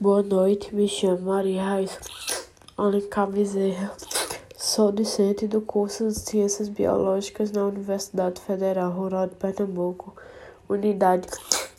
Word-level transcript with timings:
Boa 0.00 0.24
noite, 0.24 0.74
me 0.74 0.88
chamo 0.88 1.20
Maria 1.20 1.62
Raiz 1.62 1.96
Alencar 2.76 3.28
Bezerra. 3.28 3.92
Sou 4.56 4.90
docente 4.90 5.46
do 5.46 5.60
curso 5.60 6.08
de 6.08 6.18
Ciências 6.18 6.68
Biológicas 6.68 7.52
na 7.52 7.64
Universidade 7.64 8.40
Federal 8.40 8.90
Rural 8.90 9.28
de 9.28 9.36
Pernambuco, 9.36 10.12
Unidade 10.68 11.28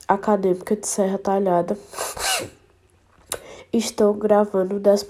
Acadêmica 0.08 0.78
de 0.78 0.88
Serra 0.88 1.18
Talhada. 1.18 1.78
Estou 3.74 4.14
gravando 4.14 4.78
o 4.78 4.80
12 4.80 5.06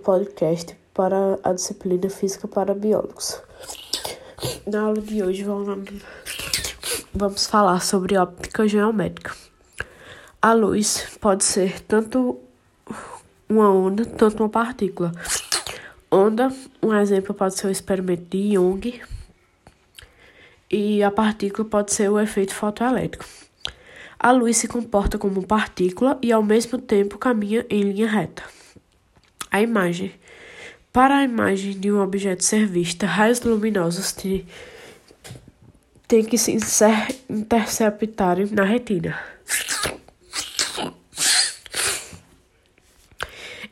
podcast 0.00 0.76
para 0.94 1.40
a 1.42 1.52
disciplina 1.52 2.08
Física 2.08 2.46
para 2.46 2.72
Biólogos. 2.72 3.42
Na 4.64 4.82
aula 4.82 5.00
de 5.00 5.24
hoje 5.24 5.42
vamos, 5.42 5.88
vamos 7.12 7.46
falar 7.46 7.82
sobre 7.82 8.16
óptica 8.16 8.68
geométrica. 8.68 9.53
A 10.44 10.52
luz 10.52 11.16
pode 11.22 11.42
ser 11.42 11.80
tanto 11.80 12.38
uma 13.48 13.72
onda, 13.72 14.04
tanto 14.04 14.42
uma 14.42 14.48
partícula. 14.50 15.10
Onda, 16.10 16.54
um 16.82 16.94
exemplo 16.94 17.32
pode 17.32 17.54
ser 17.54 17.66
o 17.66 17.70
experimento 17.70 18.24
de 18.28 18.52
Young, 18.52 19.00
e 20.70 21.02
a 21.02 21.10
partícula 21.10 21.66
pode 21.66 21.94
ser 21.94 22.10
o 22.10 22.20
efeito 22.20 22.54
fotoelétrico. 22.54 23.24
A 24.18 24.32
luz 24.32 24.58
se 24.58 24.68
comporta 24.68 25.16
como 25.16 25.46
partícula 25.46 26.18
e 26.20 26.30
ao 26.30 26.42
mesmo 26.42 26.78
tempo 26.78 27.16
caminha 27.16 27.64
em 27.70 27.80
linha 27.80 28.06
reta. 28.06 28.42
A 29.50 29.62
imagem. 29.62 30.12
Para 30.92 31.20
a 31.20 31.24
imagem 31.24 31.80
de 31.80 31.90
um 31.90 32.02
objeto 32.02 32.44
ser 32.44 32.66
vista, 32.66 33.06
raios 33.06 33.40
luminosos 33.40 34.12
têm 34.12 34.44
que 36.22 36.36
se 36.36 36.54
interceptarem 37.30 38.46
na 38.52 38.64
retina. 38.64 39.18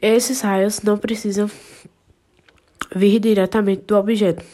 Esses 0.02 0.40
raios 0.40 0.82
não 0.82 0.98
precisam 0.98 1.48
vir 2.92 3.20
diretamente 3.20 3.82
do 3.82 3.96
objeto, 3.96 4.44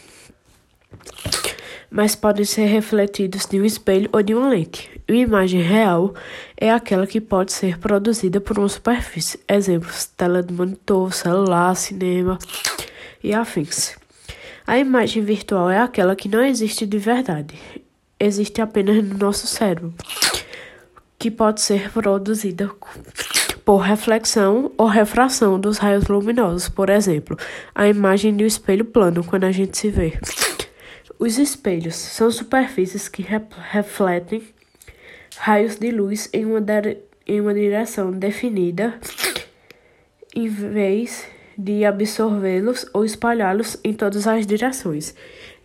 mas 1.90 2.14
podem 2.14 2.44
ser 2.44 2.66
refletidos 2.66 3.46
de 3.46 3.58
um 3.58 3.64
espelho 3.64 4.10
ou 4.12 4.22
de 4.22 4.34
uma 4.34 4.50
lente. 4.50 4.90
Uma 5.08 5.16
imagem 5.16 5.62
real 5.62 6.14
é 6.54 6.70
aquela 6.70 7.06
que 7.06 7.18
pode 7.18 7.54
ser 7.54 7.78
produzida 7.78 8.42
por 8.42 8.58
uma 8.58 8.68
superfície. 8.68 9.40
Exemplos: 9.48 10.04
tela 10.04 10.42
de 10.42 10.52
monitor, 10.52 11.14
celular, 11.14 11.74
cinema 11.74 12.38
e 13.24 13.32
afins. 13.32 13.96
A 14.66 14.78
imagem 14.78 15.22
virtual 15.24 15.70
é 15.70 15.78
aquela 15.78 16.14
que 16.14 16.28
não 16.28 16.44
existe 16.44 16.84
de 16.84 16.98
verdade, 16.98 17.54
existe 18.20 18.60
apenas 18.60 19.02
no 19.02 19.16
nosso 19.16 19.46
cérebro, 19.46 19.94
que 21.18 21.30
pode 21.30 21.62
ser 21.62 21.90
produzida 21.90 22.70
por 23.68 23.80
reflexão 23.80 24.72
ou 24.78 24.86
refração 24.86 25.60
dos 25.60 25.76
raios 25.76 26.08
luminosos, 26.08 26.70
por 26.70 26.88
exemplo, 26.88 27.36
a 27.74 27.86
imagem 27.86 28.34
de 28.34 28.42
um 28.42 28.46
espelho 28.46 28.82
plano 28.82 29.22
quando 29.22 29.44
a 29.44 29.52
gente 29.52 29.76
se 29.76 29.90
vê. 29.90 30.14
Os 31.18 31.36
espelhos 31.36 31.94
são 31.94 32.30
superfícies 32.30 33.10
que 33.10 33.22
refletem 33.70 34.42
raios 35.36 35.76
de 35.76 35.90
luz 35.90 36.30
em 36.32 36.46
uma, 36.46 36.64
em 37.26 37.42
uma 37.42 37.52
direção 37.52 38.10
definida, 38.10 38.98
em 40.34 40.48
vez 40.48 41.26
de 41.58 41.84
absorvê-los 41.84 42.86
ou 42.94 43.04
espalhá-los 43.04 43.76
em 43.84 43.92
todas 43.92 44.26
as 44.26 44.46
direções. 44.46 45.14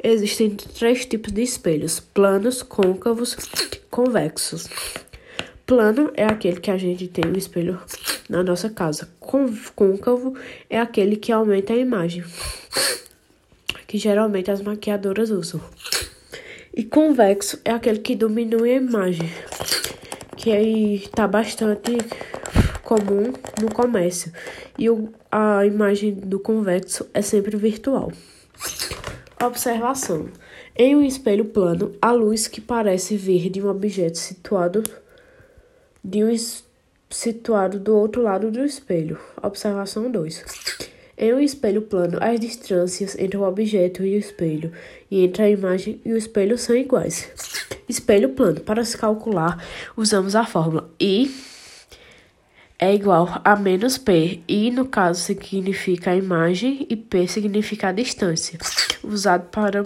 Existem 0.03 0.49
três 0.49 1.05
tipos 1.05 1.31
de 1.31 1.41
espelhos: 1.41 2.01
planos, 2.01 2.61
côncavos, 2.61 3.37
convexos. 3.89 4.67
Plano 5.65 6.11
é 6.13 6.25
aquele 6.25 6.59
que 6.59 6.69
a 6.69 6.77
gente 6.77 7.07
tem 7.07 7.25
o 7.31 7.37
espelho 7.37 7.79
na 8.29 8.43
nossa 8.43 8.69
casa. 8.69 9.09
Côncavo 9.75 10.35
é 10.69 10.77
aquele 10.77 11.15
que 11.15 11.31
aumenta 11.31 11.71
a 11.71 11.77
imagem, 11.77 12.23
que 13.87 13.97
geralmente 13.97 14.51
as 14.51 14.61
maquiadoras 14.61 15.29
usam. 15.29 15.61
E 16.75 16.83
convexo 16.83 17.61
é 17.63 17.71
aquele 17.71 17.99
que 17.99 18.13
diminui 18.13 18.71
a 18.71 18.75
imagem, 18.75 19.29
que 20.35 20.51
aí 20.51 20.95
está 20.95 21.27
bastante 21.27 21.97
comum 22.83 23.31
no 23.61 23.71
comércio. 23.71 24.33
E 24.77 24.87
a 25.31 25.65
imagem 25.65 26.13
do 26.13 26.39
convexo 26.39 27.07
é 27.13 27.21
sempre 27.21 27.55
virtual. 27.55 28.11
Observação: 29.41 30.27
em 30.75 30.93
um 30.93 31.03
espelho 31.03 31.45
plano, 31.45 31.95
a 32.01 32.11
luz 32.11 32.47
que 32.47 32.59
parece 32.59 33.15
vir 33.15 33.49
de 33.49 33.61
um 33.61 33.69
objeto 33.69 34.17
situado 34.17 34.83
de 36.03 36.23
um 36.23 36.35
situado 37.09 37.79
do 37.79 37.95
outro 37.95 38.21
lado 38.21 38.51
do 38.51 38.63
espelho. 38.63 39.19
Observação 39.41 40.11
2. 40.11 40.43
Em 41.17 41.33
um 41.33 41.39
espelho 41.39 41.83
plano, 41.83 42.17
as 42.21 42.39
distâncias 42.39 43.17
entre 43.17 43.37
o 43.37 43.43
objeto 43.43 44.03
e 44.03 44.15
o 44.15 44.19
espelho 44.19 44.71
e 45.09 45.23
entre 45.23 45.43
a 45.43 45.49
imagem 45.49 46.01
e 46.03 46.11
o 46.11 46.17
espelho 46.17 46.57
são 46.57 46.75
iguais. 46.75 47.29
Espelho 47.87 48.29
plano. 48.29 48.61
Para 48.61 48.83
se 48.83 48.97
calcular, 48.97 49.63
usamos 49.95 50.35
a 50.35 50.45
fórmula 50.45 50.89
I 50.99 51.31
é 52.83 52.93
igual 52.93 53.41
a 53.45 53.55
menos 53.55 53.97
P. 53.97 54.41
I, 54.45 54.69
no 54.69 54.85
caso, 54.85 55.21
significa 55.21 56.11
a 56.11 56.15
imagem 56.17 56.85
e 56.89 56.97
P 56.97 57.27
significa 57.29 57.87
a 57.87 57.91
distância, 57.93 58.59
usado 59.01 59.47
para 59.49 59.85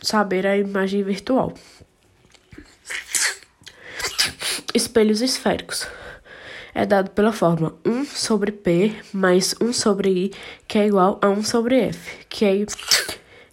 saber 0.00 0.46
a 0.46 0.56
imagem 0.56 1.02
virtual. 1.02 1.52
Espelhos 4.74 5.22
esféricos. 5.22 5.86
É 6.74 6.84
dado 6.84 7.10
pela 7.10 7.32
fórmula 7.32 7.78
1 7.86 8.06
sobre 8.06 8.50
P 8.50 8.92
mais 9.12 9.54
1 9.60 9.72
sobre 9.72 10.10
I, 10.10 10.32
que 10.66 10.78
é 10.78 10.86
igual 10.88 11.20
a 11.22 11.28
1 11.28 11.44
sobre 11.44 11.78
F, 11.78 12.26
que 12.28 12.44
é 12.44 12.66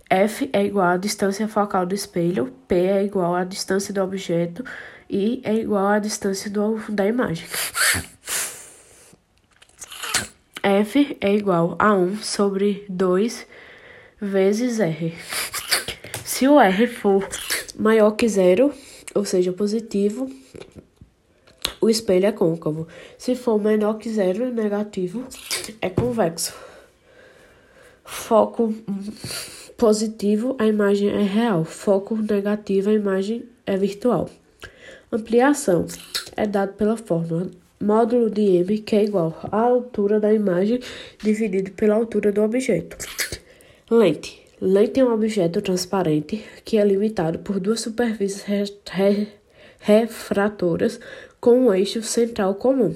F 0.10 0.50
é 0.52 0.66
igual 0.66 0.88
à 0.88 0.98
distância 0.98 1.48
focal 1.48 1.86
do 1.86 1.94
espelho, 1.94 2.52
P 2.68 2.76
é 2.76 3.04
igual 3.04 3.36
à 3.36 3.44
distância 3.44 3.94
do 3.94 4.02
objeto, 4.02 4.66
I 5.08 5.42
é 5.44 5.54
igual 5.54 5.86
à 5.86 6.00
distância 6.00 6.50
do, 6.50 6.80
da 6.90 7.06
imagem. 7.06 7.46
F 10.64 11.18
é 11.22 11.36
igual 11.36 11.76
a 11.78 11.94
1 11.94 12.18
sobre 12.18 12.84
2 12.90 13.46
vezes 14.20 14.80
R. 14.80 15.16
Se 16.26 16.48
o 16.48 16.60
R 16.60 16.88
for 16.88 17.30
maior 17.76 18.12
que 18.12 18.28
zero, 18.28 18.74
ou 19.14 19.24
seja, 19.24 19.54
positivo, 19.54 20.28
o 21.82 21.90
espelho 21.90 22.28
é 22.28 22.32
côncavo. 22.32 22.88
Se 23.18 23.36
for 23.36 23.60
menor 23.60 23.98
que 23.98 24.10
zero, 24.10 24.54
negativo, 24.54 25.26
é 25.82 25.90
convexo. 25.90 26.54
Foco 28.06 28.74
positivo, 29.76 30.56
a 30.60 30.68
imagem 30.68 31.10
é 31.10 31.24
real. 31.24 31.66
Foco 31.66 32.16
negativo, 32.16 32.90
a 32.90 32.94
imagem 32.94 33.44
é 33.66 33.76
virtual. 33.76 34.30
Ampliação 35.12 35.88
é 36.38 36.46
dado 36.46 36.74
pela 36.74 36.96
fórmula 36.96 37.50
módulo 37.82 38.30
de 38.30 38.42
m, 38.42 38.78
que 38.78 38.96
é 38.96 39.04
igual 39.04 39.38
à 39.52 39.60
altura 39.62 40.20
da 40.20 40.32
imagem 40.32 40.80
dividido 41.22 41.72
pela 41.72 41.96
altura 41.96 42.32
do 42.32 42.44
objeto. 42.44 42.96
Lente. 43.90 44.40
Lente 44.62 45.00
é 45.00 45.04
um 45.04 45.12
objeto 45.12 45.62
transparente 45.62 46.46
que 46.64 46.78
é 46.78 46.86
limitado 46.86 47.40
por 47.40 47.60
duas 47.60 47.82
superfícies 47.82 48.44
refratoras 49.82 51.00
com 51.40 51.68
um 51.68 51.74
eixo 51.74 52.02
central 52.02 52.56
comum. 52.56 52.96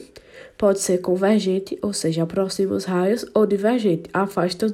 Pode 0.58 0.80
ser 0.80 1.00
convergente, 1.00 1.78
ou 1.82 1.92
seja, 1.92 2.24
aproxima 2.24 2.76
os 2.76 2.86
raios, 2.86 3.26
ou 3.34 3.46
divergente, 3.46 4.10
afasta 4.14 4.74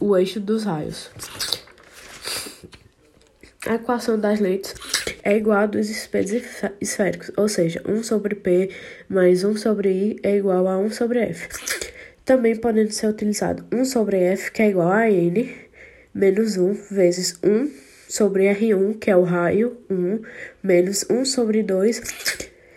o 0.00 0.16
eixo 0.16 0.40
dos 0.40 0.64
raios. 0.64 1.10
A 3.66 3.74
equação 3.74 4.18
das 4.18 4.40
lentes 4.40 4.74
é 5.22 5.36
igual 5.36 5.58
a 5.58 5.66
dos 5.66 5.90
espelhos 5.90 6.32
esféricos, 6.80 7.30
ou 7.36 7.46
seja, 7.48 7.82
1 7.86 8.02
sobre 8.02 8.34
P 8.34 8.70
mais 9.08 9.44
1 9.44 9.56
sobre 9.58 9.90
I 9.90 10.20
é 10.22 10.36
igual 10.36 10.66
a 10.66 10.78
1 10.78 10.90
sobre 10.92 11.18
F. 11.18 11.48
Também 12.24 12.56
podendo 12.56 12.92
ser 12.92 13.08
utilizado 13.08 13.66
1 13.70 13.84
sobre 13.84 14.16
F, 14.18 14.50
que 14.50 14.62
é 14.62 14.70
igual 14.70 14.90
a 14.90 15.10
N, 15.10 15.54
menos 16.14 16.56
1 16.56 16.72
vezes 16.90 17.38
1 17.44 17.89
sobre 18.10 18.52
R1, 18.52 18.98
que 18.98 19.10
é 19.10 19.16
o 19.16 19.22
raio 19.22 19.78
1, 19.88 20.20
menos 20.62 21.06
1 21.08 21.24
sobre 21.24 21.62
2 21.62 22.02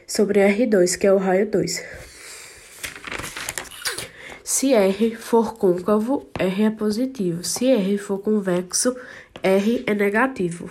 sobre 0.05 0.39
R2, 0.39 0.95
que 0.95 1.07
é 1.07 1.11
o 1.11 1.17
raio 1.17 1.49
2. 1.49 1.83
Se 4.43 4.73
R 4.73 5.15
for 5.15 5.55
côncavo, 5.57 6.29
R 6.37 6.63
é 6.63 6.69
positivo. 6.69 7.43
Se 7.43 7.65
R 7.65 7.97
for 7.97 8.19
convexo, 8.19 8.95
R 9.41 9.83
é 9.87 9.93
negativo. 9.95 10.69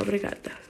Obrigada. 0.00 0.61